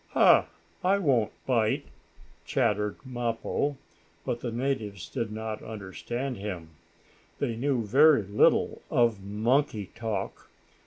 [0.13, 0.47] "Ha!
[0.83, 1.85] I won't bite!"
[2.43, 3.77] chattered Mappo,
[4.25, 6.69] but the natives did not understand him.
[7.37, 10.49] They knew very little of monkey talk.